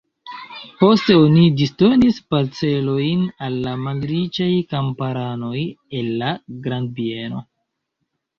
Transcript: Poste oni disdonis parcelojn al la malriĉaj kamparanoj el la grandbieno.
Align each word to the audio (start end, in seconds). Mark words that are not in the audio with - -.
Poste 0.77 1.17
oni 1.25 1.43
disdonis 1.59 2.17
parcelojn 2.35 3.27
al 3.49 3.59
la 3.67 3.75
malriĉaj 3.83 4.49
kamparanoj 4.73 5.55
el 6.01 6.11
la 6.25 6.33
grandbieno. 6.67 7.45